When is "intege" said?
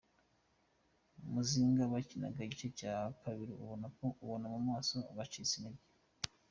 5.57-5.83